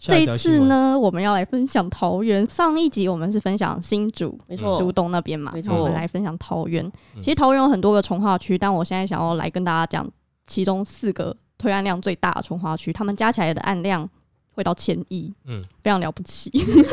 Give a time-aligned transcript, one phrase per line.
[0.00, 2.44] 这一次呢，我们要来分享桃园。
[2.46, 5.52] 上一集我们是分享新竹，没错，竹东那边嘛。
[5.52, 6.90] 没错，我们来分享桃园。
[7.16, 10.10] 其实桃园有很多个从化区，但我现在想要来跟大家讲，
[10.46, 14.08] 其中四个推案量最大的从化区，他们加起来的案量
[14.54, 16.50] 会到千亿，嗯，非常了不起。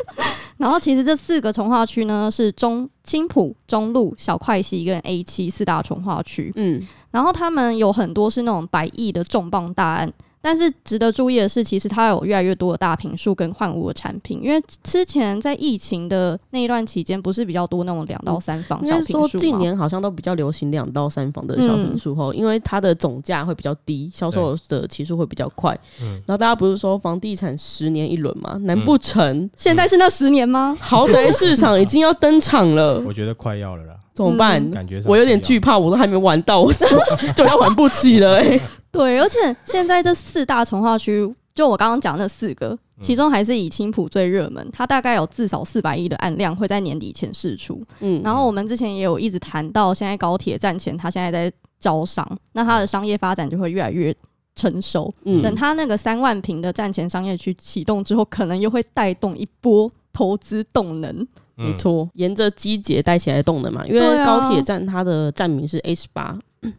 [0.57, 10.11] 然后其实这四个从化区呢，是中青浦、中路、小块溪跟 A 七四大从化区，嗯，然后他们有很多是那种百亿的重磅大案。
[10.41, 19.19] 但是值得注意的是，其实它有越来越多的大平数跟换屋的产品，因为之前在疫情的那一段期间，不是比较多那种两到三房小平数吗？
[19.19, 25.77] 应该说近年好像都比较流行两到三房的小平数后，因为它的总价会比较低，销售的期数会比较快。
[26.01, 28.57] 嗯，然后大家不是说房地产十年一轮吗？
[28.61, 30.77] 难不成现在是那十年吗？
[30.79, 33.01] 豪宅市场已经要登场了？
[33.05, 33.95] 我觉得快要了啦。
[34.13, 34.71] 怎么办？
[34.71, 36.87] 感觉我有点惧怕，我都还没玩到，我就
[37.35, 38.59] 就 要玩不起了哎。
[38.97, 47.83] 对，而且现在这四大从化区，就我刚刚讲那四个，其中还是以青浦最热门，它大概有至少四百亿的案量会在年底前释出。
[47.99, 54.15] 嗯，然后我们之前也有一直谈到，现在高铁站前它现在在招商，那它的商业发展就会越来越
[54.55, 55.13] 成熟。
[55.25, 61.27] 嗯，等它那个三万平的站前商业区启动之后，可能又会带动一波投资动能。
[61.53, 66.37] 没错，沿着机捷带起来动能嘛，因为高铁站它的站名是 H 八。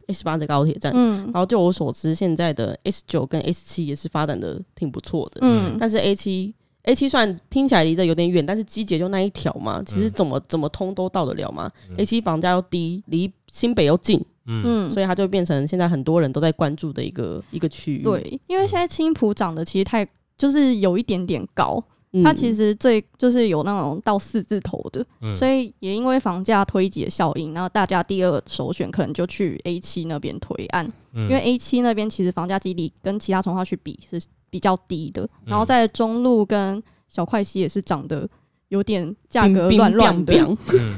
[0.08, 6.54] S 八的高铁站，嗯，然后就我所知，现在的 S 九跟 S 七也是发展的挺不错的，嗯，但是 A 七
[6.84, 11.70] A 七算听起来离得有点远，但是机捷就那一条嘛，其实怎么怎么通都到得了嘛。
[11.90, 18.02] 嗯、A 七房价又低，离新北又近，嗯，所以它就变成现在很多人都在关注的一个一个区域。
[18.02, 21.82] 对，因为现在青浦涨的其实太就是有一点点高。
[22.24, 34.18] 它其实最就是有那种到四字头的，嗯、所以也因为房价推挤的效应，然后大家第二首选可能就去 A 七那边推案，嗯、因为 A 七那边其实房价基底跟其他从化区比是
[34.48, 38.26] 比较低的，嗯、然后在中路跟小块西也是涨得
[38.68, 40.32] 有点价格乱乱的。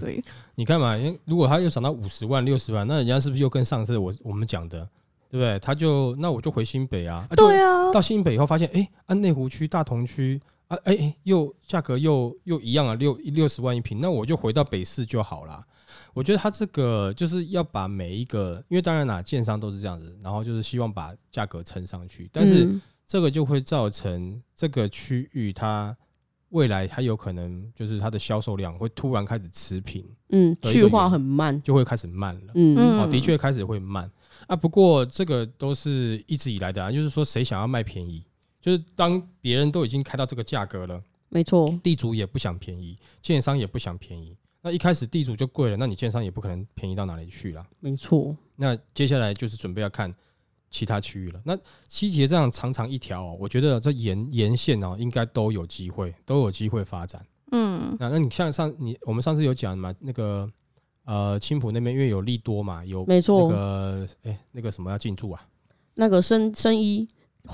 [0.01, 0.23] 对，
[0.55, 4.89] 你看嘛，因为如果它又涨到五十万、六十万，那人家是不是又跟上次我我们讲的，
[5.29, 5.59] 对不对？
[5.59, 10.41] 他就那我就回新北啊，对啊，到新北以后发现，哎，安内湖区、大同区。
[10.71, 15.61] 啊，哎、欸，又价格又又一样啊，六六十万一平，那我就回到北市就好啦。
[16.15, 22.73] 我觉得他这个就是要把每一个，因为当然啦，建商都是这样子，然后就是希望把价格撑上去，但是
[23.05, 25.97] 这个就会造成这个区域它
[26.51, 34.09] 未来它有可能就是它的销售量会突然开始持平，嗯，去化很慢，就会开始慢了，嗯，哦，的确开始会慢
[34.47, 34.55] 啊。
[34.55, 38.23] 不过这个都是一直以来的啊，就是说谁想要卖便宜。
[38.61, 44.37] 就是当别人都已经开到这个价格了，没错，地主也不想便宜，建商也不想便宜。
[44.63, 47.67] 那一开始地主就贵了，那你建商也不可能便宜到哪里去了。
[47.81, 48.37] 没错。
[48.57, 50.15] 那接下来就是准备要看
[50.71, 51.41] 其他区域了。
[51.45, 57.25] 那西捷这样长长一条喔，我觉得这沿沿线哦，应该都有机会，都有机会发展。
[57.53, 57.97] 嗯。
[57.99, 60.47] 那那你像上你我们上次有讲嘛，那个
[61.05, 65.43] 呃青浦那边因为有利多嘛，有没错，那个哎那个什么要进驻啊？
[65.95, 67.09] 那个生生医。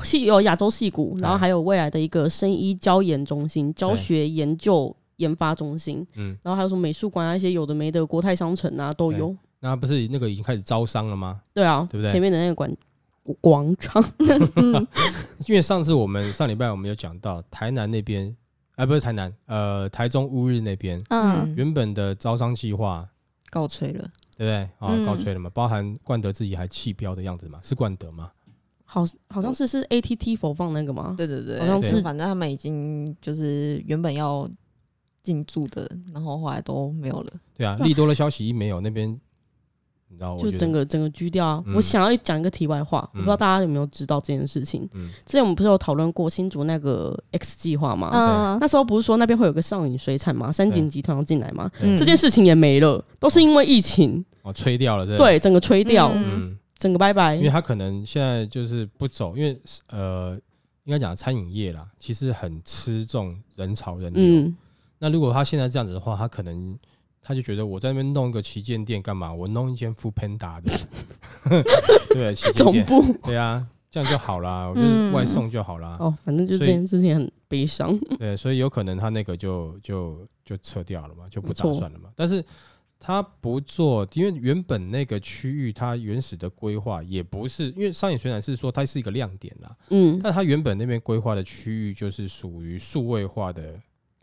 [0.04, 9.34] 系有亚洲戏谷，然后还有未来的一个生医教研中心、教学研究研发中心，嗯，然后还有什么美术馆啊，一些有的没的国泰商城啊都有。
[9.60, 11.40] 那不是那个已经开始招商了吗？
[11.54, 12.12] 对啊，对不对？
[12.12, 12.76] 前面的那个馆
[13.40, 14.04] 广场，
[15.48, 18.36] 因为上次我们上礼拜我们有讲到台南那边，
[18.76, 23.08] 哎，不是台南，呃，台中乌日那边，嗯，原本的招商计划
[23.50, 24.56] 告吹了，对不对？
[24.78, 28.30] 啊，告吹了嘛，包含冠德自己还弃标的样子嘛，是冠德吗？
[28.88, 31.14] 好，好像是是 ATT 否放那个吗？
[31.18, 34.48] 对对对，好像是，反正他们已经就是原本要
[35.24, 37.32] 进驻的，然后后来都没有了。
[37.52, 39.10] 对啊，利多的消息一没有，那边
[40.08, 41.64] 你知道，就整个整个居掉啊。
[41.74, 44.88] 我想要讲一个题外话，我不知道大家有没有知道这件事情。
[44.94, 48.10] 嗯，之前我们不是有讨论过新竹那个 X 计划吗？
[48.12, 50.52] 嗯，那时候不是说那边会有个上影水产吗？
[50.52, 51.68] 三井集团要进来吗？
[51.98, 56.12] 这件事情也没了，都是因为疫情哦，吹掉了，对，整个吹掉。
[56.14, 56.56] 嗯。
[56.78, 59.58] 整个拜拜，因为他可能现在就是不走，因为
[59.88, 60.38] 呃，
[60.84, 64.22] 应该讲餐饮业啦，其实很吃重人潮人流。
[64.22, 64.56] 嗯、
[64.98, 66.78] 那如果他现在这样子的话，他可能
[67.22, 69.32] 他就觉得我在那边弄一个旗舰店干嘛？
[69.32, 70.72] 我弄一间 foodpanda 的，
[72.12, 75.96] 对，旗舰店，总部，对啊，这样就好啦，我觉得外送就好啦。
[75.98, 77.98] 哦，反正就这件事情很悲伤。
[78.18, 82.10] 对，所以有可能他那个就就就撤掉了嘛，就不打算了嘛。
[82.14, 82.44] 但是。
[82.98, 93.78] 他不做，因为原本那个区域它原始的规划也不是，因为上野水产是说它是一个亮点啦，嗯，但它原本那边规划的区域就是属于数位化的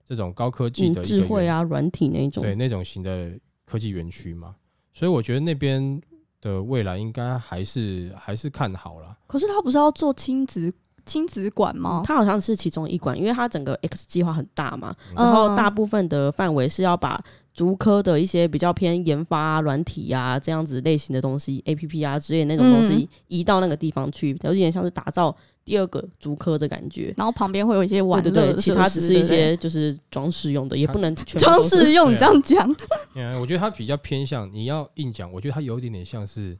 [0.05, 3.31] 这种高科技的智慧啊软体那种，对那种型的
[3.65, 4.55] 科技园区嘛，
[4.93, 6.01] 所以我觉得那边
[6.41, 9.17] 的未来应该还是还是看好了。
[9.27, 10.73] 可是他不是要做亲子？
[11.05, 12.01] 亲子馆吗？
[12.05, 17.21] 它好像是其中一馆，因为它整个 X 计划很大嘛，然后大部分的范围是要把
[17.53, 27.13] 竹科的一些比较偏研发啊、软体啊这样子类型的东西，APP 啊之类的那种东西移到那个地方去，有点像是打造第二个竹科的感觉。
[27.15, 32.11] 然后旁边会有一些玩乐，对对对，其他只是一些就是装饰用的，也不能全装饰用。
[32.13, 32.75] 你这样讲，
[33.13, 36.57] 嗯，我觉得它比较偏向你要硬讲，我觉得它有一点点像是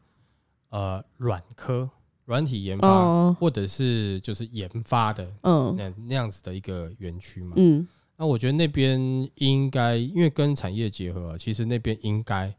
[0.70, 1.90] 呃软科。
[2.26, 7.86] 软体研发，哦、或者是就是研发的，嗯，那那样子的一个园区嘛，嗯，
[8.18, 9.00] 那我觉得那边
[9.36, 12.54] 应该，因为跟产业结合，其实那边应该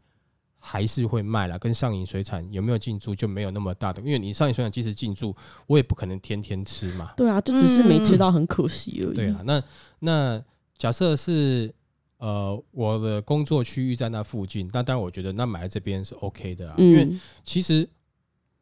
[0.59, 1.57] 还是会卖啦。
[1.57, 5.35] 跟上影水产有没有进驻就没有那么大的，因为你上影水产即使进驻，
[5.67, 7.13] 我也不可能天天吃嘛。
[7.17, 9.15] 对啊，就只是没吃到，很可惜而已。
[9.15, 9.63] 对啊，那
[9.99, 10.43] 那
[10.77, 11.73] 假设是
[12.17, 17.09] 呃我的工作区域在那附近，那当然我觉得那买在这边是 OK 的啊，因为
[17.43, 17.87] 其实。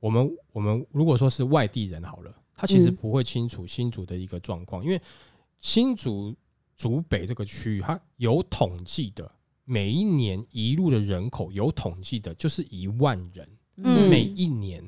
[0.04, 5.02] 我们我们如果说是外地人好了，他其实不会清楚新竹的一个状况，因为
[5.62, 6.36] 新竹
[6.76, 9.32] 竹北这个区域，它有统计的，
[9.66, 14.84] 每一年移入的人口有统计的，就是一万人，每一年。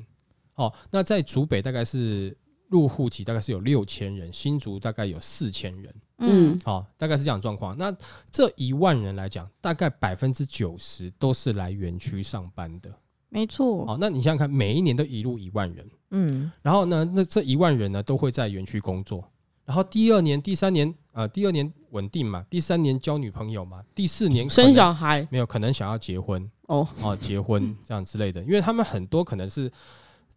[0.54, 2.36] 哦，那在竹北大概是
[2.68, 7.76] 入户籍大概是有六千人，新竹大概有四千人，嗯，好，大概是这样状况。
[7.76, 7.94] 那
[8.30, 12.90] 这一万人来讲，大概百分之九十都是来园区上班的。
[13.28, 19.30] 没错，哦，那你想想看，每一年都移入一万人，嗯，然后呢，那这一万人呢都会在园区工作，
[19.66, 29.72] 然后第二年、第三年，呃，第二年稳定嘛，第三年交女朋友嘛，第四年生小孩，没有可能想要结婚哦，哦，结婚 这样之类的，因为他们很多可能是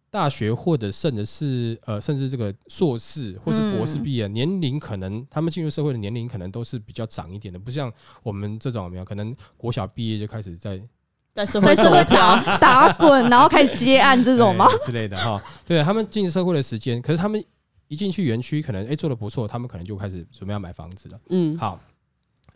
[0.08, 7.92] 大学或者甚至是呃，甚至这个硕士或是博士毕业，年龄可能他们进入社会的年龄可能都是比较长一点的，不像
[8.22, 10.82] 我们这种没有可能国小毕业就开始在。
[11.32, 14.66] 在社会上打滚，然后开始接案这种吗？
[14.84, 17.42] 之类的哈，对他们进社会的时间，可是他们
[17.90, 21.20] 一进去园区，可能哎做的不错，他们可能就开始准备要买房子了。
[21.28, 21.78] 嗯，好，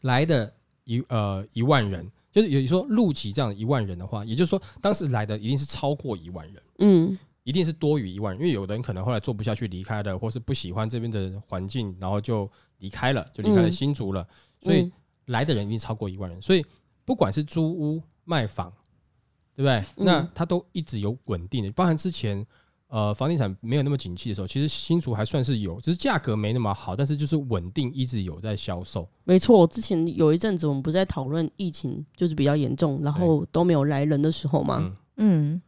[0.01, 0.51] 来的
[0.85, 14.27] 一呃一万人，就是有说入籍这样一万人的话，也就是说当时来的一定是超过一万人，嗯，一定是多于一万人，因为有的人可能后来做不下去离开了，或是不喜欢这边的环境，然后就离开了，就离开了新竹了，
[14.63, 14.91] 所以
[15.27, 16.65] 来的人一定超过一万人，所以
[17.05, 18.03] 不管是租屋。
[18.27, 18.73] 卖房，
[19.55, 19.85] 对不对？
[20.03, 22.43] 那它都一直有稳定的，包含之前
[22.95, 29.09] 呃房地产没有那么景气的时候，其实新竹还算是有，只是价格没那么好，但是就是稳定一直有在销售。
[29.25, 34.93] 没错，之前有一阵子我们不是在讨论疫情就是比较严重，然后都没有来人的时候吗？
[35.17, 35.61] 嗯，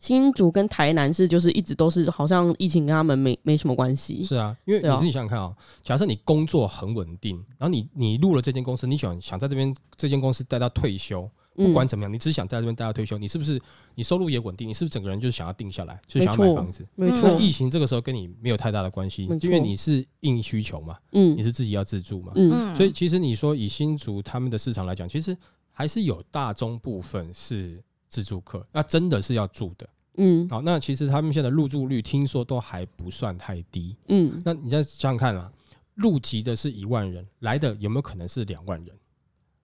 [0.00, 4.20] 新竹跟台南是就是一直都是好像疫情跟他们没没什么关系。
[4.24, 11.30] 是啊，因为你自己想想看啊、喔，假设你工作很稳定，然后你你入了这间公司，你想想在这边这间公司待到退休。
[11.54, 13.60] 不管怎么样，你只想在这边待到退休，你是不是
[13.94, 14.68] 你收入也稳定？
[14.68, 16.86] 你是不是整个人就是想要定下来，就想要买房子？
[16.94, 25.36] 没错，疫情这个时候跟你没有太大的关系，因为你是硬需求嘛，嗯，你是自己要自住嘛，嗯，所以其实你说以新竹他们的市场来讲，其实
[25.70, 35.52] 还是有大中部分是自住客，那真的是要住的，嗯，好，那其实他们现在入住率听说都还不算太低，嗯，那你再想想看啊，
[35.94, 38.94] 入籍的是一万人，来的有没有可能是两万人？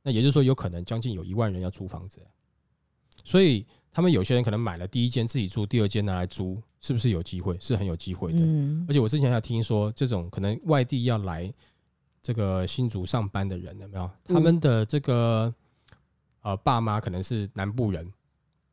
[0.08, 2.18] 那也就是说，有可能将近有一万人要租房子，
[3.22, 7.58] 所以他们有些人可能买了第一间自己住，第二间拿来租，是不是有机会？
[7.60, 8.38] 是很有机会的。
[8.88, 11.52] 而且我之前还听说，这种可能外地要来
[12.22, 14.10] 这个新竹上班的人，有没有？
[14.24, 15.54] 他们的这个
[16.40, 18.10] 呃爸妈可能是南部人，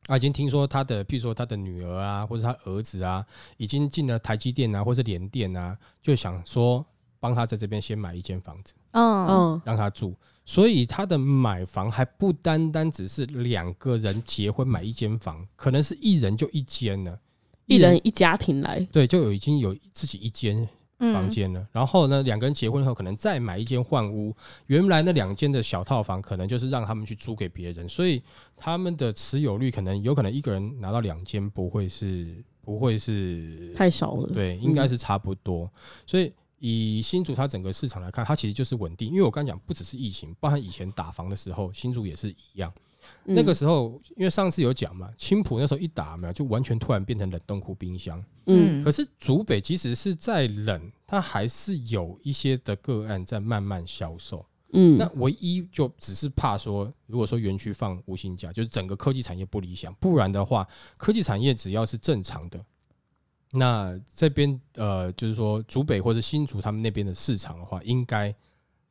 [0.08, 3.26] 啊，已经听说他的，譬如说他的女儿啊，或者他儿子啊，
[3.58, 6.86] 已经进了台积电啊，或是联电啊，就想说
[7.20, 10.16] 帮他在这边先买一间房子，嗯嗯，让他住。
[10.48, 17.18] 所以他的买房还不单单只是两个人结婚买一间房，可能是一人就一间呢，
[17.66, 21.68] 一人一家庭来，对，就有已经有自己一间房间了。
[21.72, 24.36] 然后呢，两个人结婚后可能再买一间换屋，
[24.68, 28.22] 原来那两间的小套房可能就是让他们去租给别人，所以
[28.56, 32.28] 他们的持有率可能有可能一个人拿到两间不会是
[32.62, 35.68] 不会是太少了，对，应该是差不多，
[36.06, 36.32] 所以。
[36.68, 39.08] 以新竹它整个市场来看，它其实就是稳定。
[39.10, 42.74] 因为我刚讲，不只是疫情，包含以前打房的时候，新竹也是一样。
[43.24, 48.24] 那个时候，因为上次有讲嘛，青浦那时候一打嘛，就完全突然变成冷冻库、冰箱。
[48.48, 48.84] 嗯。
[48.84, 54.44] 可是竹北即使是再冷，它还是有一些的个案在慢慢销售。
[54.74, 59.94] 嗯，那唯一就只是怕说，如果说园区放无薪假，就是整个科技产业不理想。
[60.00, 60.68] 不然的话，
[60.98, 62.60] 科技产业只要是正常的，
[63.52, 68.34] 那这边呃，就是说竹北或者新竹他们那边的市场的话，应该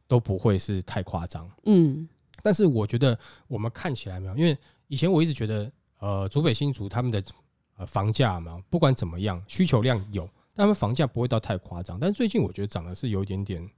[0.09, 1.51] 都不会是太夸张。
[1.65, 2.09] 嗯，
[2.43, 4.57] 但是我觉得我们看起来没有，因为
[4.89, 7.23] 以前我一直觉得，呃，竹北新竹他们的
[7.77, 11.99] 呃房价嘛，不管怎么样，需求量有，但他们房价不会到太夸张。
[12.01, 13.71] 但是最近我觉得涨的是有一点点。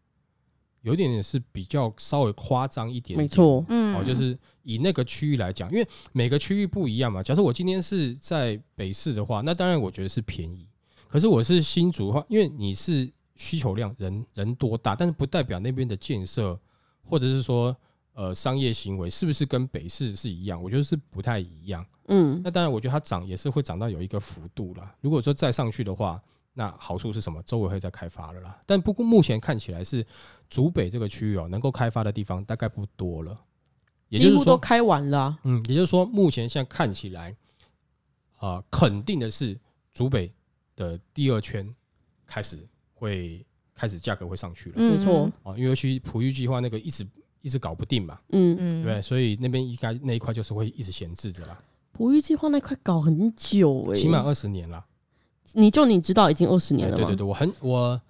[0.87, 7.21] 有点点是比较稍微夸张一点，点，没错，嗯，哦，就是以那个区域来讲，因为每个区域不一样嘛。
[7.21, 10.69] 假设我今天是在北市的话，那当然我觉得是便宜。
[11.09, 16.57] 可是我是新竹的话，因为你是需求量人人多大，但是不代表那边的建设
[17.03, 17.77] 或者是说
[18.15, 20.63] 呃商业行为是不是跟北市是一样？
[20.63, 21.85] 我觉得是不太一样。
[22.07, 24.95] 嗯，那当然我觉得它涨也是会涨到有一个幅度啦。
[25.01, 26.23] 如果说再上去的话。
[26.59, 27.43] 那好处是什么？
[27.43, 30.03] 周围会再开发了啦，但不过目前看起来是
[30.49, 33.39] 竹北这个区域哦，能够开发的地方大概不多了，
[34.09, 35.39] 也就是说几乎都开完了啊。
[35.45, 37.37] 嗯，也就是说目前现在看起来，
[38.39, 39.55] 啊，肯定的是
[39.93, 40.33] 竹北
[40.75, 41.69] 的第二圈
[42.25, 43.45] 开始会
[43.75, 45.31] 开始价格会上去了，没错。
[45.43, 47.07] 啊，因为去璞玉计划那个一直
[47.43, 48.57] 一直搞不定嘛，嗯。
[48.59, 51.59] 嗯，对，所以那边应该那一块就是会一直闲置着啦。
[51.93, 54.83] 璞玉计划那块搞很久哎，起码二十年了。
[55.53, 57.05] 你就你知道已经二十年了吗？
[57.05, 58.01] 对对对，我很我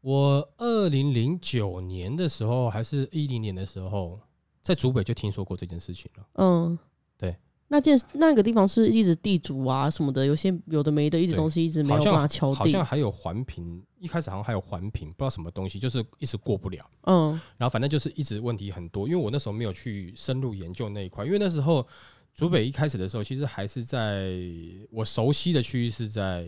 [0.00, 4.18] 我二零零九年的时候，还是一零年的时候，
[4.62, 6.26] 在竹北就听说过这件事情了。
[6.34, 6.78] 嗯，
[7.16, 7.36] 对，
[7.68, 16.84] 那件那个地方是一直地主啊什么的，有些有的没的，一直东西一直没有办法敲定，好像还有环评，一开始好像还有环评，不知道什么东西，就是一直过不了。
[17.02, 21.86] 嗯，然后反正就是一直问题很多，因为我那时候没有去深入研究那一块，因为那时候。
[22.38, 24.30] 竹北一开始的时候，其实还是在
[24.92, 26.46] 我熟悉的区域，是在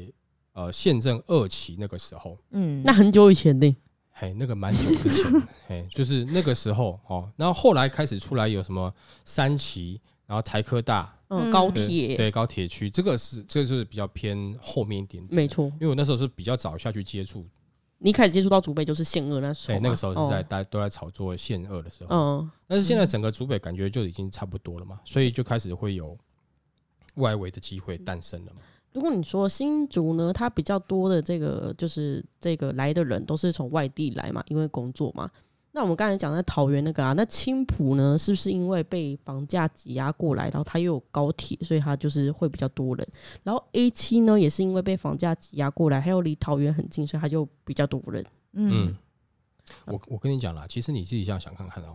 [0.52, 2.38] 呃县政二期那个时候。
[2.52, 3.76] 嗯，那很久以前呢？
[4.12, 7.28] 嘿，那个蛮久之前，嘿，就是那个时候哦。
[7.37, 8.94] 然后后来开始出来有什么
[9.25, 15.64] 三期，然后台科大，嗯，高铁，对，高铁区，这个是这个是比较偏后面一点点，没错。
[15.64, 17.44] 因为我那时候是比较早下去接触。
[18.02, 26.16] 你开始接触到竹北就是限二那时候，对，那个时候是在大家都在炒作限二的时候，嗯，但是现在整个竹北感觉就已经差不多了嘛，所以就开始会有
[27.14, 28.62] 外围的机会诞生了嘛。
[28.92, 35.30] 如果你说新竹呢，它比较多的这个就是这个来的人都是从外地来嘛，因为工作嘛。
[35.73, 43.09] 那我们刚才讲在桃园那个啊，那青浦呢，是不是因为被房价挤压过来，然后它又有高铁，所以它就是会比较多人。
[43.45, 48.27] 然后 A 七呢，也是因为被房价挤压过来，还有离桃园很近，所以它就比较多人。
[48.55, 48.97] 嗯，
[49.87, 51.95] 我我跟你讲啦，其实你自己这样想看看哦。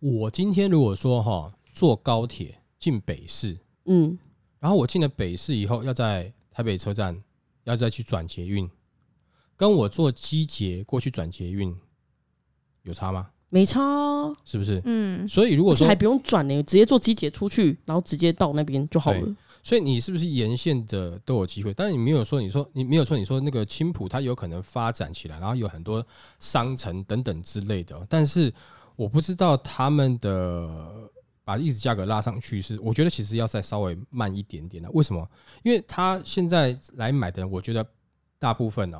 [0.00, 4.18] 我今天如果说哈坐高铁进北市，嗯，
[4.58, 7.22] 然后我进了北市以后，要在台北车站
[7.62, 8.68] 要再去转捷运，
[9.56, 11.72] 跟我坐机捷过去转捷运。
[12.82, 13.28] 有差吗？
[13.48, 14.80] 没差啊，是不是？
[14.86, 19.36] 嗯，所以如果说还不用转呢，直接坐机捷出去，然后直接到那边就好了。
[19.62, 21.72] 所以你是不是沿线的都有机会？
[21.74, 26.04] 但是你没有说，你说你没有说，你说那个青浦它有可能发展起来，然后有很多
[26.40, 28.06] 商城等等之类的。
[28.08, 28.52] 但是
[28.96, 31.10] 我不知道他们的
[31.44, 34.90] 把历史价格拉上去是，我觉得其实要再稍微慢一点点的。
[34.92, 35.28] 为什么？
[35.62, 37.86] 因为他现在来买的人，我觉得
[38.38, 38.98] 大部分呢。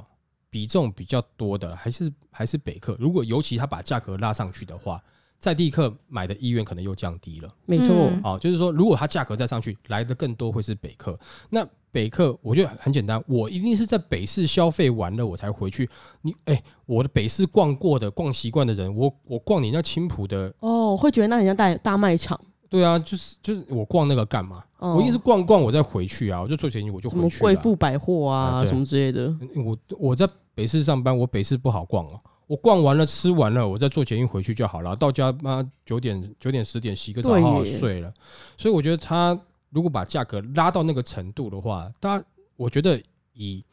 [0.53, 5.03] 比重比较多的还是还是北客，如果尤其他把价格拉上去的话，
[5.39, 7.51] 在地客买的意愿可能又降低了。
[7.65, 11.19] 没错，啊，就是说，如果它价格再上去，来的更多会是北客。
[11.49, 15.89] 那北客，我觉得很简单，我一定是在北市消费完了，我才回去。
[16.21, 22.39] 你，哎、欸，我的北市逛过的、逛习惯的人，我我逛你那青浦的，哦，会觉得那很像大大卖场。
[22.69, 24.63] 对啊，就是就是我逛那个干嘛？
[24.83, 27.41] 哦、我一定是逛逛，我再回去啊，我就做捷运，我就回去。
[27.41, 29.35] 贵妇百货啊，啊什么之类的。
[29.57, 30.29] 我我在。
[30.55, 32.21] 北市上班，我北市不好逛哦。
[32.47, 34.95] 我逛完了，吃完了，我再坐捷运回去就好了。
[34.95, 38.13] 到家妈九点九点十点洗个澡，好好睡了。
[38.59, 42.23] 所以我觉得他如果把价格拉到那个程度的话，他
[42.55, 43.01] 我觉得
[43.33, 43.65] 以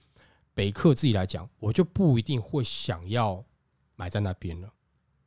[0.53, 3.43] 北客自己来讲，我就不一定会想要
[3.97, 4.69] 买在那边了。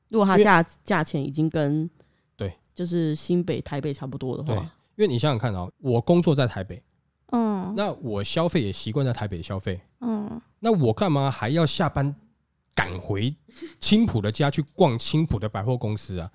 [0.09, 1.87] 如果他价价钱已经跟
[2.35, 6.83] 对，就是新北台北差不多的话，因为你想想看啊，我工作在台北。
[7.33, 9.81] 嗯，那我消费也习惯在台北消费。
[10.01, 12.15] 嗯，那我干嘛还要下班
[12.75, 13.35] 赶回
[13.81, 16.31] 青浦的家去逛青浦的百货公司啊？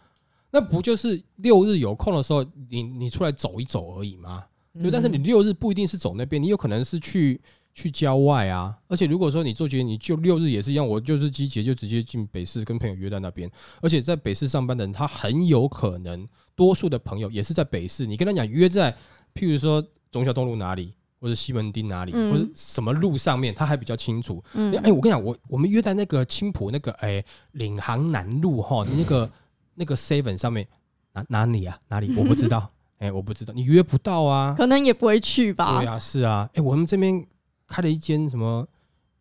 [0.49, 4.45] 那不就是六日有空的时候，你你出来走一走而已吗？
[4.81, 7.39] 对，但是你六日不一定是走那边，你有可能是去
[7.77, 8.75] 去郊外啊。
[8.87, 13.49] 而且如果说你做决定，你就六日也是一样，我就是机捷就直接进北市跟朋友约在那边。
[13.81, 18.07] 而且在北市上班的人，他很有可能多数的朋友也是在北市。
[18.07, 18.91] 你跟他讲约在，
[19.35, 19.85] 譬如说。
[20.09, 24.41] 忠孝东路哪里，或或者西门町哪里，嗯、或者什么路上面，他还比较清楚。
[24.53, 29.29] 嗯，哎、欸，我跟你讲，我我们约在那个青浦那个哎领航南路哈，那个
[29.75, 30.65] 那个 seven 上面
[31.11, 31.77] 哪哪里啊？
[31.89, 32.15] 哪里？
[32.15, 32.69] 我不知道。
[32.99, 35.79] 哎、欸，我不知道，你约不到啊，可能也不会去吧。
[35.81, 36.49] 对啊，是啊。
[36.53, 37.27] 哎、欸，我们这边
[37.67, 38.67] 开了一间什么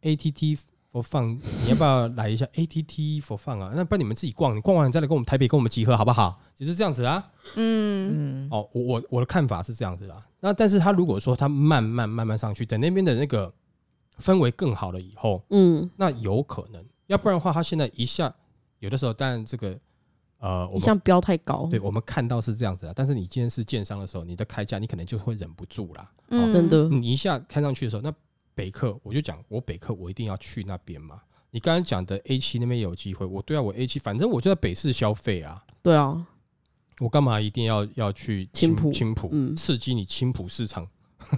[0.03, 0.61] ATT。
[0.93, 3.71] for fun，你要不要来一下 ATT for fun 啊？
[3.77, 6.41] 那不然你们自己逛，你逛完你再来跟我们台北跟我们集合好不好？
[6.55, 7.23] 就是这样子啊。
[7.57, 8.49] 嗯嗯。
[8.51, 10.25] 哦，我我我的看法是这样子啊。
[10.41, 13.53] 那但是他如果说他慢慢慢慢上去，等那边的那个
[14.23, 16.83] 氛围更好了以后，嗯，那有可能。
[17.09, 18.35] 要不然的话，他现在一下
[18.79, 19.79] 有的时候，当然这个
[20.39, 21.69] 呃，一下标太高。
[21.71, 22.93] 对，我们看到是这样子啊。
[22.97, 26.11] 但是你今天是建商的时候，你的开价你可能就会忍不住啦。
[26.31, 26.89] 嗯，真的。
[26.89, 28.11] 你一下看上去的时候，那。
[28.57, 31.21] 北客，我就讲我北客，我一定要去那边嘛。
[31.51, 35.63] 你刚才讲的 A 七那边有机会，我对啊，我 A 七，反正我就在北市消费啊。
[35.83, 36.27] 对啊，
[36.99, 38.91] 我干嘛一定要要去青浦？
[38.91, 40.89] 青浦，嗯，刺激你青浦市场，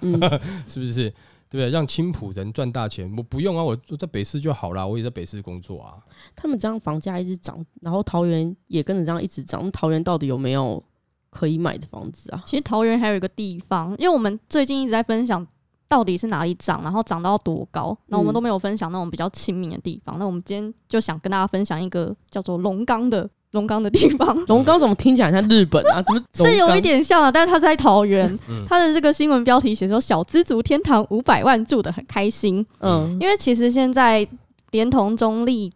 [0.01, 0.13] 嗯、
[0.69, 1.13] 是不是？
[1.51, 1.71] 对不对？
[1.71, 5.97] 让青浦人赚大钱，我不用啊，我我在北市就好啦，我也在北市工作啊。
[6.37, 10.83] 他们这样房价一直涨，然后桃园也跟着这样一直涨，桃园到底有没有
[11.31, 12.43] 可以买的房子啊？
[12.45, 15.47] 其实桃园还有一个地方，因为我们最近一直在分享。
[15.89, 17.97] 到底是哪里涨，然后涨到多高？
[18.07, 20.17] 那我们都没有分享那种比较亲民的地方。
[20.17, 24.37] 嗯、那我们今天就想跟大家分享一个叫做龙冈的 龙冈的地方。
[24.47, 26.03] 龙冈怎么听起来像日本啊？
[26.03, 27.33] 怎么 是有一点像啊？
[27.33, 28.39] 但是它是在桃园。
[28.67, 34.29] 它的这个新闻标题写说：“小资族天堂五百万住的很开心。”嗯，因为其实现在
[34.73, 35.73] 连同中坜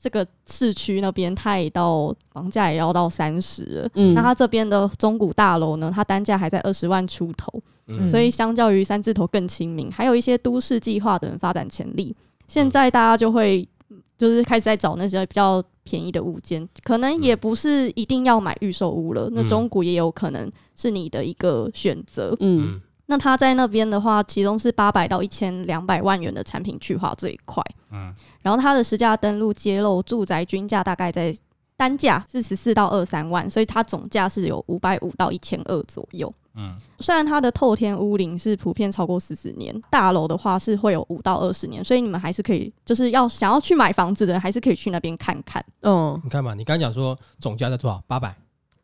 [0.00, 3.88] 这个市区那边，它也到房价也要到三十了。
[3.94, 7.62] 嗯，那它这边的中古大楼呢，它单价还在二十万出头。
[8.08, 12.14] 所以相较于三字头更亲民，还有一些都市计划等发展潜力。
[12.46, 13.68] 现在大家就会
[14.16, 19.28] 就是开始在找那些比较便宜的物件，可能也不是一定要买预售屋了。
[19.32, 22.36] 那中古也有可能是你的一个选择。
[22.38, 27.60] 嗯，那他在那边的话，其中是八百到一千两百万元的产品去化最快。
[27.90, 31.36] 嗯，然后它的实价登录揭露住宅均价大概在
[31.76, 36.32] 单价是十四到二三万，所以它总价是有五百五到一千二左右。
[36.54, 45.64] 嗯，虽然它的透天屋龄是普遍超过四十年，大楼的话是会有五到二十年，所以你们还是可以，就是要想要去买房子的人，还是可以去那边看看。
[45.82, 48.00] 嗯，你看嘛，你刚才讲说总价在多少？
[48.06, 48.36] 八百、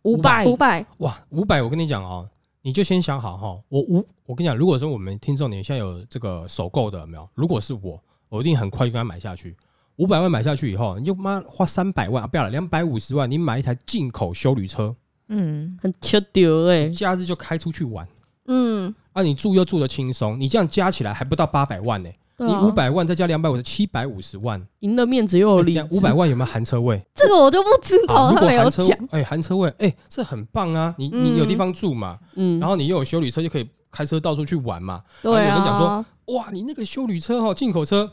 [0.02, 0.84] 五百、五百。
[0.98, 1.62] 哇，五百！
[1.62, 2.28] 我跟你讲哦，
[2.66, 3.62] 你就先想好哈。
[3.68, 7.28] 我五，我跟你讲，如果说我们听众你现在有这个首购的有没有？
[7.32, 9.56] 如果是我，我一定很快就跟他买下去。
[9.98, 14.96] 五百万买下去以后，你就妈花三百万啊，不要了，两百五十万，你买一台进口修旅车。
[15.28, 18.08] 嗯，很缺丢哎，假日就开出去玩，
[18.46, 25.80] 嗯，啊，你住又住得轻松，你这样加起来还不到八百万呢，你五百万再加两百五十，七百五十万，赢了面子又有利。
[25.90, 27.02] 五百万有没有含车位？
[27.14, 28.88] 这个我就不知道，他没有讲。
[29.10, 35.02] 哎，含车位，哎，这很棒啊，你你有地方住嘛，嗯，然后你又有修理车，就可以开车到处去玩嘛。
[35.22, 38.10] 对啊，有人讲说，哇，你那个修理车哈，进口车。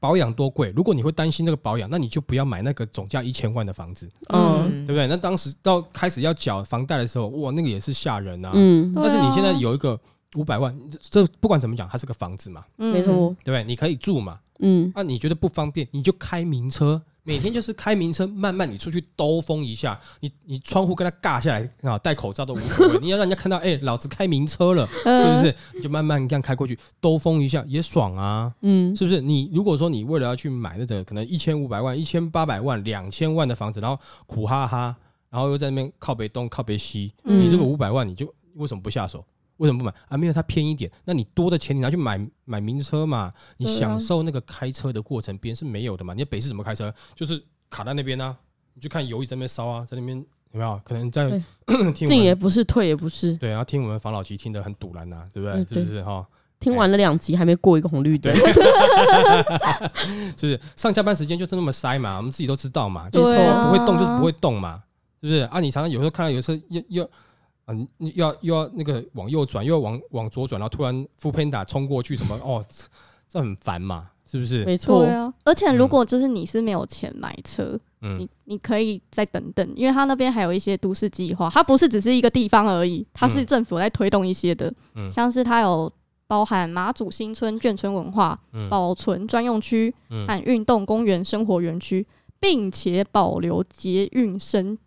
[0.00, 0.72] 保养多贵？
[0.74, 5.06] 如果你会担心那个保养，那你就不要买那个总价一千万的房子，嗯，对不对？
[5.06, 8.50] 那当时到开始要缴房贷的时候，哇，那个也是吓人啊。
[8.52, 9.96] 嗯，但是你现在有一个
[10.36, 13.64] 五百万，这不管怎么讲，它是个房子嘛，没错，对不对？
[13.64, 17.02] 你可以住嘛，嗯，那你觉得不方便，你就开名车。
[17.24, 22.98] 每天就是开名车，慢慢你出去兜风一下，你你窗户跟他尬下来啊，戴口罩都无所谓。
[22.98, 25.54] 你要让人家看到，哎、欸，老子开名车了， 是不是？
[25.72, 29.20] 你就慢慢这样开过去，兜风一下也爽啊，嗯，是不是？
[29.20, 34.96] 你如果说你为了要去买那个可能一千五百万、一千八百万、两千万的房子，然后苦哈哈，
[35.30, 39.24] 然后又在那边靠北东、靠北西，你这个五百万你就为什么不下手？
[39.62, 40.16] 为什么不买啊？
[40.16, 43.32] 没有它偏一点，那你多的钱你拿去买买名车嘛？
[43.58, 46.12] 你享受那个开车的过程，别人是没有的嘛？
[46.14, 46.92] 你在北市怎么开车？
[47.14, 48.36] 就是卡在那边啊，
[48.74, 50.18] 你就看油一直在那边烧啊，在那边
[50.50, 50.80] 有没有？
[50.84, 51.40] 可能在
[51.94, 53.36] 进也不是，退也不是。
[53.36, 55.64] 对，然后听我们房老吉听得很堵然呐，对不对？
[55.64, 56.26] 是不是哈？
[56.58, 58.34] 听完了两集还没过一个红绿灯，
[60.36, 60.60] 是不是？
[60.74, 62.16] 上下班时间就是那么塞嘛？
[62.16, 64.82] 我们自己都知道嘛，就是不会动就是不会动嘛，
[65.22, 65.40] 是不是？
[65.42, 67.10] 啊，你常常有时候看到有时候又又。
[67.72, 72.64] 啊，你要又要那个往右转，又要往往左转，然后突然 foodpanda 冲过去，什么哦，
[73.28, 74.64] 这很烦嘛，是不是？
[74.64, 75.32] 没错啊。
[75.44, 85.90] 而且如果就是你是没有钱买车，嗯，你你可以再等等，因为他那边还有一些都市计划，它不是只是一个地方而已，它是政府在推动一些的，嗯，像是它有
[86.26, 89.94] 包含马祖新村眷村文化保存专用区
[90.26, 92.06] 和运动公园生活园区，
[92.40, 94.78] 并且保留捷运生。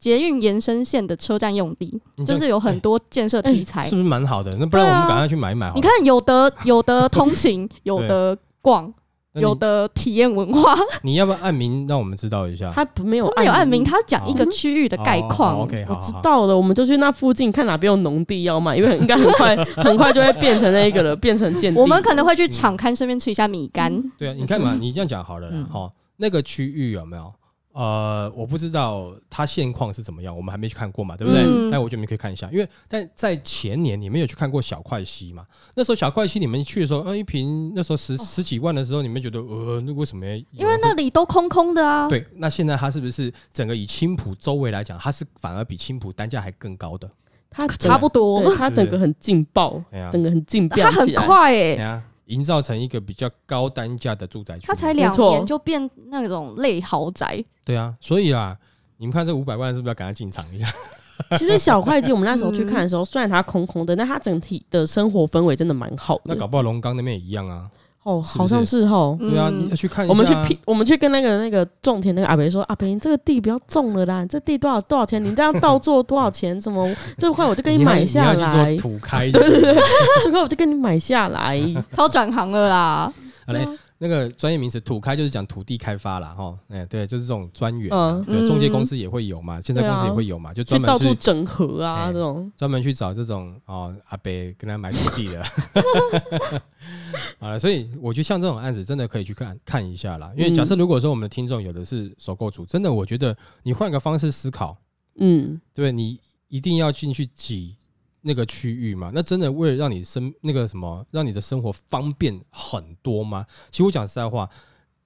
[0.00, 4.56] 捷运延伸线的车站用地，就是有很多建设题材，是不是蛮好的？
[4.56, 5.70] 那不然我们赶快去买一买。
[5.74, 8.90] 你看，有的有的通勤， 有的逛，
[9.34, 10.74] 有的体验文化。
[11.04, 12.72] 你要不要按名让我们知道一下？
[12.74, 15.60] 他不没有没有按名，他讲一个区域的概况。
[15.60, 21.78] OK，我知道了，我们就去那附近看哪边有农地要卖，因为应该很快 很快就会变成那一个了，变成建地。
[21.78, 24.02] 我们可能会去场刊，顺便吃一下米干。
[24.16, 27.30] 对啊，你看嘛，你这样讲好了，哈，那个区域有没有？
[27.72, 31.42] 呃，我不知道它现况是怎么样，我们还没去看过嘛，对不对？
[31.44, 35.46] 嗯、但我觉得你们可以看一下，因为但在前年你们有去看过小块溪嘛？
[35.74, 40.26] 那时候小块溪你们去的时候，呃，一瓶那时候十十几万的时候，你们觉得呃，那为什么？
[40.50, 42.08] 因为那里都空空的啊。
[42.08, 47.08] 对，那现在它是不是整个以青浦周围来讲，它是反而比青浦单价还更高的？
[47.50, 52.02] 它差不多，它整个很劲爆，整个很劲爆，它很快哎、欸。
[52.30, 57.44] 营造成一个比较高单价的住宅区，它才两年就变那种类豪宅。
[57.64, 58.56] 对啊，所以啊，
[58.96, 60.66] 你们看这五百万是不是要赶快进场一下？
[61.36, 66.22] 其实小会计我们那时候去看的时候，虽然它空空的，但它整体的生活氛围真的蛮好的。
[66.24, 67.70] 那搞不好龙岗那边也一样啊。
[68.02, 69.16] 哦，好像是哦。
[69.20, 70.12] 对啊，你要去看一下。
[70.12, 75.22] 我们去批，我们去跟那个那个种田那个阿伯说：“阿伯，你这个地不要种了啦，这地多少多少钱？
[75.22, 76.58] 你这样倒做多少钱？
[76.60, 78.74] 怎么 这块我就给你买下来？
[78.76, 79.82] 土开，对对对，
[80.24, 81.60] 这块我就给你买下来。
[81.94, 83.12] 他要转行了啦。
[83.46, 83.68] 好嘞。
[84.02, 86.28] 那个专业名词土开就是讲土地开发啦。
[86.28, 87.90] 哈，哎，对，就是这种专员，
[88.24, 95.44] 对，中介公司也会有嘛，现在公司也会有嘛，就专门到处整合啊，这种专门去找这种哦阿伯跟他买土地的。
[97.38, 100.32] 好了，所以我觉得像这种案子真的可以去看看一下啦。
[100.34, 104.74] 因为假设如果说我们的听众有的是首购族，真的我觉得你换个方式思考，
[105.18, 107.76] 嗯，对，你一定要进去挤。
[108.22, 113.46] 那个区域嘛，那真的为了让你生那个什么，让你的生活方便很多吗？
[113.70, 114.48] 其实我讲实在话，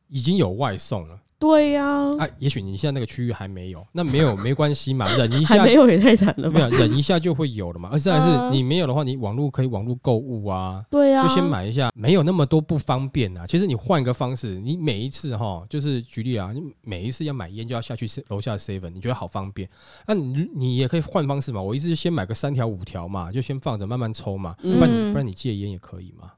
[0.09, 1.21] 已经有外送了。
[1.39, 1.85] 对呀，
[2.19, 7.91] 啊，也许你现在那个区域还没有，那没有 没关系嘛，忍一下，没有也太惨了，没有忍一下就会有了嘛。
[7.93, 13.47] 而且还是你没有的话，你网络可以网络购物啊，对呀，就先买一下，没有那么多不方便啊。
[13.47, 19.69] 其实你换一个方式，你每一次哈，就是举例啊，你每一次要买烟就要下去楼下 seven，你觉得好方便，
[20.07, 21.61] 那你你也可以换方式嘛。
[21.61, 26.33] 我一次先买个三条五条嘛，就先放着慢慢抽嘛，不然不然你戒烟也可以嘛，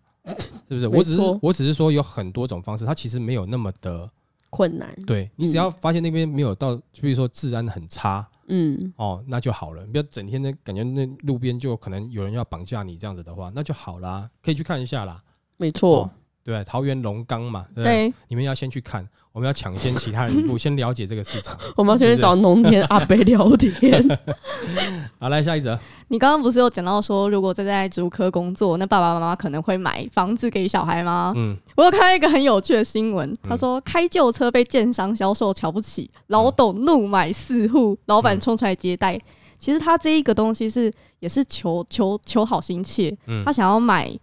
[0.69, 0.89] 是不是？
[0.89, 4.11] 我只是我只是说有很多种方式，它其实没有那么的。
[4.51, 9.85] 困难，对，你只要发现那边没有到，就比如说治安很差，嗯，哦，那就好了。
[9.85, 15.23] 你不要整天的感觉那路边就可能有人要绑架你这样子的话，那就好啦，可以去看一下啦。
[15.57, 16.03] 没错。
[16.03, 16.11] 哦
[16.47, 21.59] 对，桃园龙岗嘛，对，对，你们要先去看，我们要抢先其他人一步， 先了解这个市场。
[21.75, 24.21] 我们要先去找农田阿伯聊天。
[25.19, 25.77] 好，来下一则。
[26.07, 31.33] 你刚刚不是有讲到说，如果在在竹科工作，那爸爸妈妈可能会买房子给小孩吗？
[31.35, 39.21] 嗯，我有看到一个很有趣的新闻，他说开旧车被建商销售瞧不起，老董怒买四户，老板冲出来接待。
[39.59, 43.13] 其实他这一个东西是也是求求求好心切，
[43.45, 44.17] 他想要买。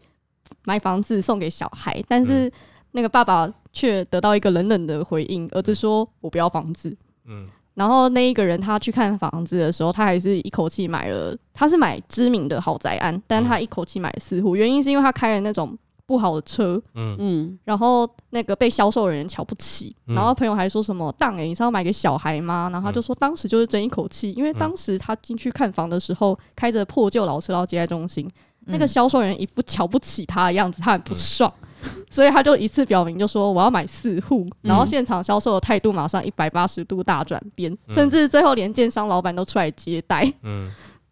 [0.66, 2.52] 买房子送给小孩，但是
[2.92, 6.96] 那个爸爸却得到一个冷冷的回应，儿子说：“我不要房子。”
[7.26, 28.30] 嗯，然后那一个人他去看房子的时候，他还是一口气买了，他是买知名的豪宅案，但他一口气买四户，原因是因为他开了那种不好的车，嗯嗯，然后那个被销售人员瞧不起，然后朋友还说什么：“当哎，你是要买给小孩吗？”然后他就说：“当时就是争一口气，因为当时他进去看房的时候，开着破旧老车到接待中心。”
[28.66, 31.52] 那个销售员一副瞧不起他的样子，他很不爽，
[32.10, 40.32] 所以他就一次表明，就说我要买四户，然后现场销售的态度马上一百八十度大转变，甚至最后连建商老板都出来接待。
[40.44, 40.70] 嗯，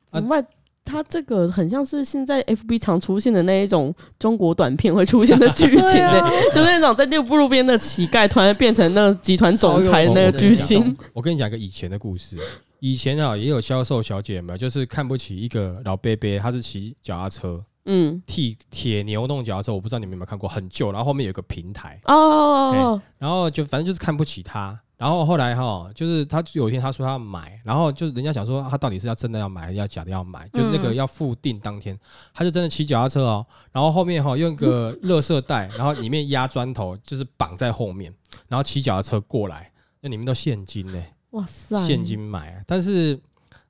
[0.07, 0.45] 怎么办？
[0.83, 6.19] 他这个很像是现在 FB 常出现的那一种中国短片会出现的剧情 呢，
[6.53, 10.97] 就是那种在六步路边的乞丐突然变成那个集团总裁的那个剧情。
[11.13, 12.35] 我跟你讲一个以前的故事。
[12.81, 22.01] 以前啊，也有销售小姐嘛，就是看不起一个老伯伯，他是骑脚踏车，嗯，替铁牛弄脚踏车，我不知道你们有没有看过，很旧，然后后面有一个平台。
[22.05, 31.95] 哦，然后就反正就是看不起他，然后后来哈，就是他有一天他说他要买，然后就是人家想说他到底是要真的要买，还是要假的要买，就那个要付定当天，
[32.33, 38.11] 他就真的骑脚踏车哦，然后后面哈用个垃圾袋，然后里面压砖头，就是绑在后面，
[38.47, 40.99] 然后骑脚踏车过来，那里面都现金呢。
[41.31, 41.79] 哇塞！
[41.85, 43.19] 现金买，但是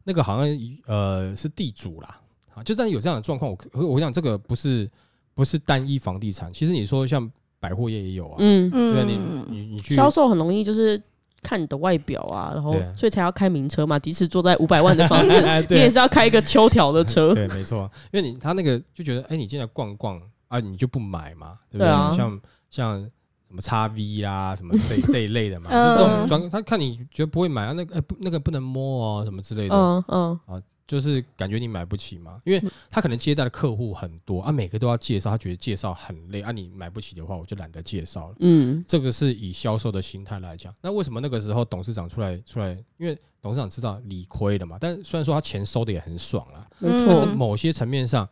[0.04, 2.20] 那个好像呃是地主啦，
[2.56, 4.90] 啊，就算有这样的状况，我我想这个不是
[5.34, 8.70] 不是单一房地产，其实你说像百货业也有啊，嗯。
[8.74, 9.20] 嗯，对，你
[9.50, 11.02] 你你去销售很容易就是
[11.44, 22.18] 看你的外表啊，然后所以才要开名车嘛，即使坐在五百万的房子， 你也是要开一个秋条的车， 对，没错，因为你他那个就觉得，哎，你进来逛逛啊，你就不买嘛，对不对？
[22.18, 23.12] 像像。
[23.52, 38.36] 什么叉 V 啦，什么这 这一类的嘛，就这种专他看你觉得不会买啊，那个哎不那个不能摸哦，什么之类的，嗯嗯啊，就是感觉你买不起嘛，因为他可能接待的客户很多啊，每个都要介绍，他觉得介绍很累啊，你买不起的话，我就懒得介绍了。
[38.40, 40.74] 嗯，这个是以销售的心态来讲。
[40.82, 42.72] 那为什么那个时候董事长出来出来？
[42.98, 47.06] 因为董事长知道理亏了嘛，但虽然说他钱收的也很爽啊，没错。
[47.08, 48.26] 但是某些层面上，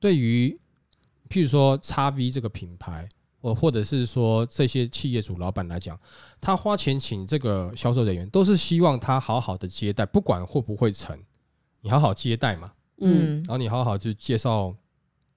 [0.00, 0.58] 对于
[1.28, 3.08] 譬如说叉 V 这个品牌，
[3.44, 5.98] 或或者是说这些企业主老板来讲，
[6.40, 11.18] 他花钱请这个销售人员，都是希望他好好的接待，不管会不会成。
[11.82, 14.74] 你好好接待嘛，嗯，然后你好好去介绍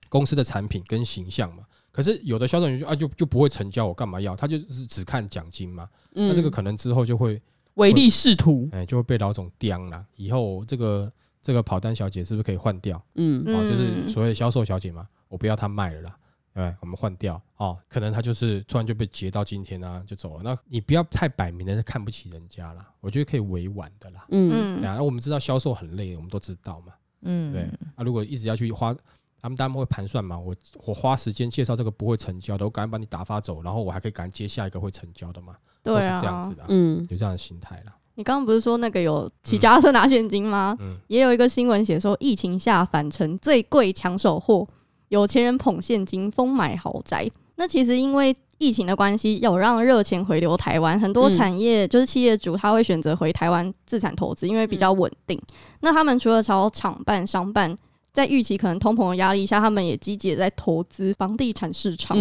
[0.07, 1.65] 公司的产品跟形象嘛。
[1.91, 4.37] 可是有的销售人员就啊就就不会成交，我干嘛要？
[4.37, 5.89] 他就是只看奖金嘛。
[6.13, 7.41] 那这个可能之后就会
[7.73, 10.05] 唯利是图，哎，就会被老总刁了。
[10.15, 13.03] 以后这个这个跑单小姐是不是可以换掉？
[13.15, 16.17] 嗯，啊，就是所谓的销售小姐嘛，我不要她卖了啦。
[16.57, 20.41] 对，我们换掉哦，可能他就是突然就被截到今天啊，就走了。
[20.43, 24.25] 那你不要太摆明的看不起人家啦，我觉得可以委婉的啦。
[24.29, 26.93] 嗯，然后我们知道销售很累，我们都知道嘛。
[27.21, 27.61] 嗯，对
[27.95, 28.91] 啊，如果一直要去花，
[29.39, 30.55] 他们他们会盘算嘛，我
[30.87, 35.55] 我花时间介绍这个不会成交的，我赶紧把你打发走，然后我还可以赶紧接下一个会成交的嘛。
[35.83, 36.65] 对啊，都是这样子的。
[36.69, 37.95] 嗯，有这样的心态啦。
[38.15, 40.75] 你刚刚不是说那个有骑脚踏车拿现金吗？
[40.79, 44.67] 嗯，也有一个新闻写说，疫情下返程最贵抢手货。
[45.09, 55.39] 有钱人捧现金疯买豪宅，那其实因为疫情的关系，有让热钱回流台湾，很多产业就是企业主他会选择回台湾自产投资，因为比较稳定。
[55.81, 57.75] 那他们除了朝厂办、商办，
[58.11, 62.17] 在预期可能通膨的压力下，他们也积极在投资房地产市场，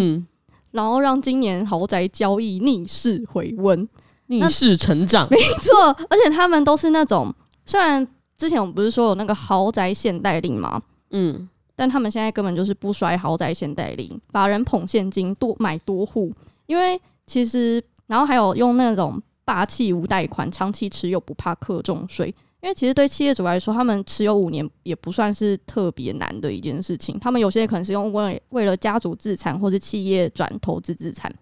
[0.73, 3.89] 然后让今年豪宅交易逆势回温、
[4.27, 5.27] 逆势成长。
[5.31, 10.83] 没错，而且他们都是那种，虽然之前我们不是说有那个豪宅限贷令吗？
[11.11, 11.49] 嗯。
[11.77, 16.33] 但他们现在根本就是不甩豪宅先贷令，把人捧现金多买多户，
[16.65, 27.19] 因为其实然后还有用那种霸气无贷款，长期持有不怕课重税，因为其实对企业主来说，他们持有五年也不算是特别难的一件事情。
[27.21, 31.33] 他们有些可能是用为为了家族资产或是企业转投资资产，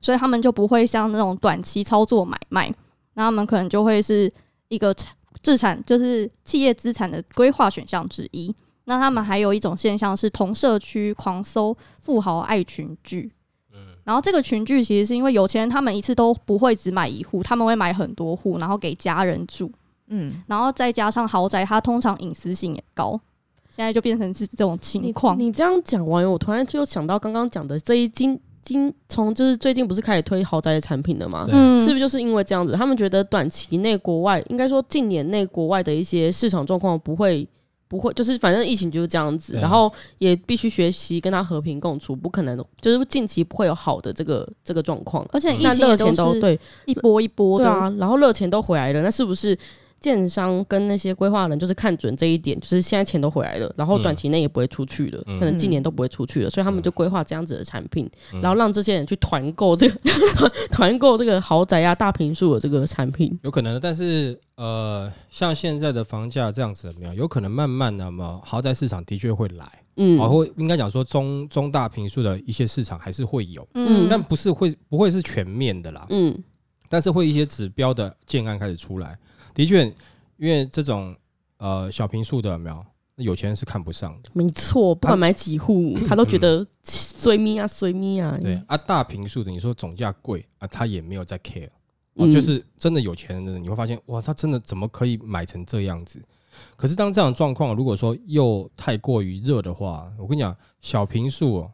[0.00, 2.72] 所以他们就不会像那种短期操作买卖，
[3.14, 4.30] 那他们可能就会是
[4.68, 4.94] 一个
[5.42, 8.54] 资产，就是企业资产的规划选项之一。
[8.84, 13.30] 那他们还有一种现象是同社区狂搜富豪爱群聚，
[13.72, 19.70] 嗯，然后这个群聚其实是因为有钱人他们一次都不会只买一户，他们会买很多户，然后给家人住，
[20.08, 23.12] 嗯，然后再加上豪宅，它通常隐私性也高，
[23.68, 25.38] 现在就变成是这种情况。
[25.38, 31.46] 你这样讲完，我突然就想到刚刚讲的这一金金从就是最近不是开始推豪宅的产品了吗？
[31.52, 37.48] 嗯，是不是就是因为这样子，他们觉得短期内国外应该说近年内国外的一些市场状况不会。
[37.92, 45.60] 不会，就是反正疫情就是这样子，然后也必须学习跟他和平共处，不可能就是近期不会有好的这个这个状况，而且疫
[45.94, 49.54] 情都对一波一波的，对啊，然后热钱都回来了，那是不是？
[50.02, 59.96] 建商跟那些规划人就是看准这一点，就是现在钱都回来了，然后短期内也不会出去了，嗯、可能今年都不会出去了，所以他们就规划这样子的产品，嗯、然后让这些人去团购这个
[60.72, 63.38] 团购这个豪宅啊、大平数的这个产品。
[63.44, 76.36] 有可能，但是呃，像现在的房价这样子怎么样，有可能慢慢的嘛，豪宅市场的确会来，嗯，然后应该讲说中中大平数的一些市场还是会有，嗯，但不是会不会是全面的啦，嗯，
[76.88, 79.16] 但是会一些指标的建案开始出来。
[79.54, 79.84] 的确，
[80.36, 81.14] 因为这种
[81.58, 82.84] 呃小平数的有没有，
[83.16, 84.30] 有钱人是看不上的。
[84.32, 88.38] 没错，不管买几户，他，他都觉得随咪啊随咪啊。
[88.40, 91.68] 对啊，大平数的你说总价贵啊，他也没有在 care。
[92.14, 96.22] 哦，就是真的有钱人，你会发现哇，他真的怎么可以买成这样子？
[96.76, 101.70] 可是当这样状况如果说又太过于热的话，我跟你讲，小平数哦，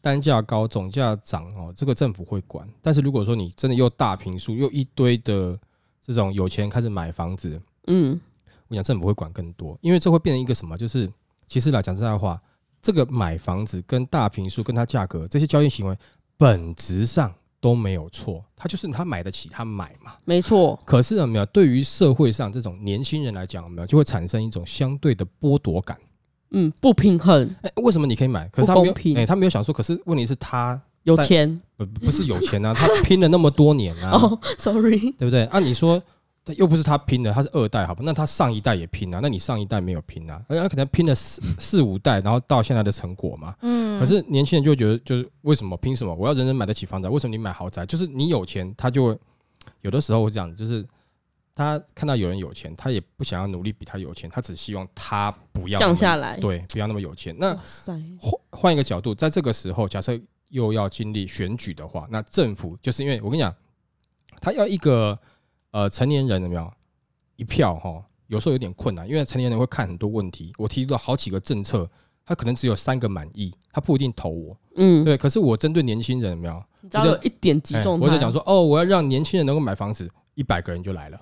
[0.00, 2.68] 单价高，总价涨哦，这个政府会管。
[2.80, 5.58] 但是如果说你真的又大平数又一堆的。
[6.04, 8.20] 这种有钱人开始买房子，嗯，
[8.66, 10.76] 我想政府会管更多，因为这会变成一个什么？
[10.76, 11.08] 就是
[11.46, 12.40] 其实来讲实在话，
[12.82, 15.96] 这个买房子跟大平数跟它价格这些交易行为
[16.36, 20.76] 本质上都没有错，他就是他买得起，他买嘛，没错。
[20.84, 25.96] 可是有没有对于社会上这种年轻人来讲，有没有就会产生一种相对的剥夺感？
[26.50, 27.48] 嗯，不平衡。
[27.62, 28.48] 哎，为什么你可以买？
[28.48, 30.80] 可是他没有，哎，他没有想说，可是问题是他。
[31.04, 34.12] 有钱不不是有钱啊，他拼了那么多年啊。
[34.18, 35.44] 哦，sorry，对不对？
[35.46, 36.00] 啊，你说
[36.56, 38.02] 又不是他拼的，他是二代，好吧？
[38.04, 40.40] 那他上一代也拼啊，那你上一代没有拼啊？
[40.48, 43.54] 他可能拼了四四五代，然后到现在的成果嘛。
[43.62, 43.98] 嗯。
[44.00, 46.14] 可是年轻人就觉得，就是为什么拼什么？
[46.14, 47.84] 我要人人买得起房子，为什么你买豪宅？
[47.86, 49.18] 就是你有钱，他就会
[49.82, 50.84] 有的时候我讲，就是
[51.54, 57.36] 他看到有人有钱，他也不想要努力比他有钱，他只希望他不要降下来，对，不要那么有钱。
[57.38, 57.56] 那
[58.18, 60.20] 换换一个角度，在这个时候，假设。
[60.52, 63.52] 又要经历选举的话，那政府就是因为我跟你讲，
[64.40, 65.18] 他要一个
[65.72, 66.72] 呃成年人有没有
[67.36, 70.52] 一票哈，有时候有点困难，因为成年人会看很多问题。
[70.58, 71.90] 我提出了好几个政策，
[72.24, 74.56] 他可能只有三个满意，他不一定投我。
[74.76, 75.16] 嗯，对。
[75.16, 76.62] 可是我针对年轻人有没有？
[76.90, 81.20] 只要有一点击中，我就讲说哦，我要让年轻人能够买房子，一百个人就来了。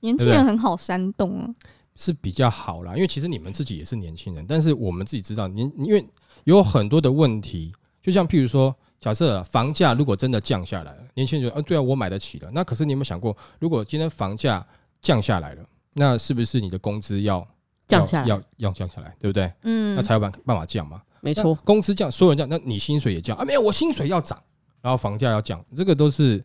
[0.00, 1.48] 年轻人很好煽动啊，
[1.94, 2.94] 是比较好啦。
[2.94, 6.04] 因为其实你们自己也是年轻人，但是我们自己知道，年因为
[6.44, 8.74] 有很多的问题，就像譬如说。
[9.00, 12.50] 假设房价如果真的降下来了，年轻人觉得，嗯，对啊，我买得起的。
[12.52, 14.62] 那可是你有没有想过，如果今天房价
[15.00, 17.42] 降下来了，那是不是你的工资要
[17.88, 18.28] 降下来？
[18.28, 19.50] 要要降下来，对不对？
[19.62, 21.00] 嗯，那才有办办法降嘛。
[21.22, 23.42] 没错，工资降，所有人降，那你薪水也降啊？
[23.42, 24.38] 没有，我薪水要涨，
[24.82, 26.44] 然后房价要降，这个都是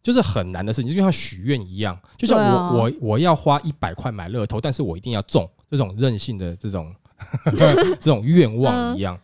[0.00, 6.94] 就是很难的事情，就像许愿一样，就像我、啊、我我要花一百块买乐透，但是我一定要中这种任性的这种
[7.58, 9.18] 这种愿望一样，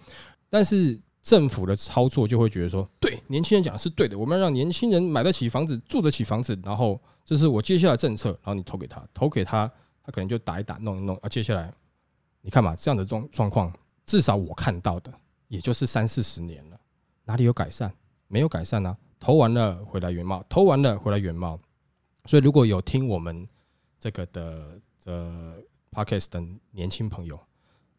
[0.51, 1.01] 但是。
[1.23, 9.71] 政府的操作就会觉得说，对年轻人讲是对的，我们要让年轻人买得起房子，住得起房子，然后这是我接下来政策，然后你投给他，投给他，
[10.03, 11.29] 他可能就打一打，弄一弄啊。
[11.29, 11.73] 接下来
[12.41, 13.73] 你看嘛，这样的状状况，
[14.05, 15.13] 至少我看到的
[15.47, 16.81] 也就是三四十年了，
[17.25, 17.93] 哪里有改善？
[18.27, 18.97] 没有改善啊！
[19.21, 21.61] 投完了回来原貌，投完了回来原貌。
[22.25, 23.47] 所以如果有听我们
[24.01, 27.39] 这个的的 podcast 的年轻朋友，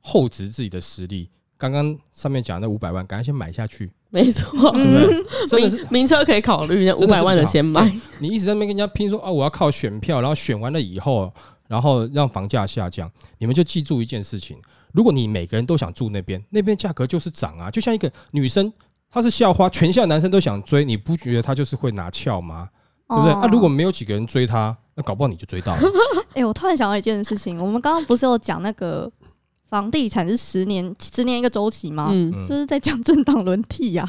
[0.02, 1.30] 厚植自己的实力。
[1.58, 3.92] 刚刚上面讲的那五百万，赶快先买下去。
[4.10, 7.92] 没错，嗯， 真的是名车可以考虑，那五百万的先买。
[8.20, 11.34] 你一直在那边跟人家拼说啊，我要靠选票，然后选完了以后，
[11.68, 13.10] 然后让房价下降。
[13.40, 14.58] 你们就记住一件事情：
[14.92, 17.72] 如果你每个人都想住那边，那边价格就是涨啊。
[17.72, 18.72] 就像一个女生，
[19.10, 22.70] 她是校花，全校男生都想追，你不觉得她就是会拿翘吗？
[23.08, 23.32] 对不对？
[23.34, 25.82] 啊，如果没有几个人追她，那搞不好你就追到了。
[26.36, 29.12] 哎，我突然想到一件事情，我们刚刚不是有讲那个？
[29.74, 32.12] 房地产是十年，十年一个周期吗？
[32.14, 34.08] 嗯，就是在讲政党轮替呀，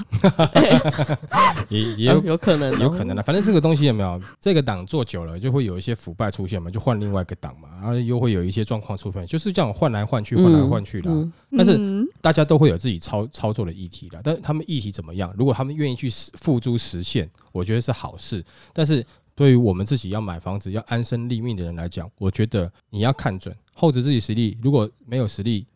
[1.70, 3.22] 也也有有可能，有可能的。
[3.22, 11.10] 反正这个东西有没有，这个党做久了，就会有一些腐败出现嘛，就换另外一个党嘛，然后又会有一些状况出现，就是这样换来换去，换来换去的。
[11.56, 11.80] 但是
[12.20, 15.32] 大家都会有自己操操作的议题的，但是他们议题怎么样？
[15.34, 18.44] 如果他们愿意去付诸实现，我觉得是好事。
[18.74, 19.02] 但是
[19.34, 23.56] 对于我们自己要买房子、要安身立命的人来讲，我觉得你要看准。
[23.74, 25.66] 厚植自己实力，如果没有实力，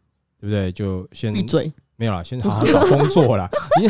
[0.40, 0.72] 对不对？
[0.72, 3.48] 就先闭嘴，没有了，先好好找工作啦。
[3.80, 3.88] 你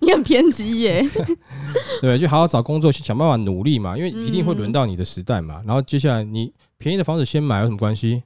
[0.06, 1.02] 你很偏激耶，
[2.02, 5.62] 对，就好好找工作，想办法努力嘛，因为一定会轮到你的时代嘛。
[5.64, 8.22] 然后接下来你便宜的房子先买有什么关系？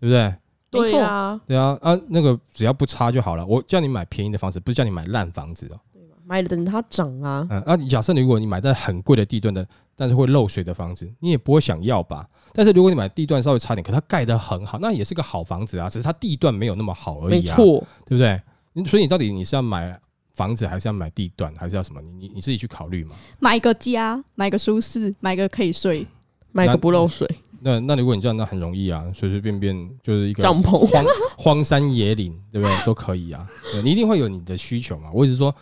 [0.00, 0.34] 对不对？
[0.70, 3.46] 对啊，对啊，啊，那个只要不差就好了。
[3.46, 5.78] 我叫你买便宜的房子，不是叫你买烂房子哦。
[6.26, 7.46] 买了等它涨啊！
[7.50, 12.28] 嗯，啊，假设你如果你买在很贵的地段的，但是会漏水的房子，你也不会想要吧？
[12.52, 18.40] 但是如果你买地段稍微差点，可它盖得很好，那也是个好房子啊，只是它地段没有那么好而已啊，没错，对不对？
[18.86, 19.98] 所以你到底你是要买
[20.32, 22.00] 房子，还是要买地段，还是要什么？
[22.02, 23.14] 你你自己去考虑嘛。
[23.38, 26.06] 买个家，买个舒适，买个可以睡，
[26.50, 27.28] 买个不漏水。
[27.60, 31.04] 那那如果你这样，那很容易啊，随随便便就是一个帐篷，荒
[31.38, 32.84] 荒山野岭，对不对？
[32.84, 33.48] 都可以啊。
[33.82, 35.10] 你一定会有你的需求嘛。
[35.12, 35.54] 我只是说。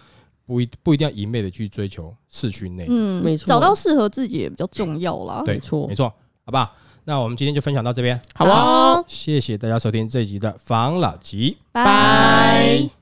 [0.52, 5.42] 不一不一定要一昧的去追求市区内，嗯，没错，找到适合自己也比较重要啦。
[5.46, 6.12] 对，没错，没错，
[6.44, 6.74] 好不好？
[7.04, 13.01] 那我们今天就分享到这边，好啊，谢谢大家收听这一集的防老吉，拜。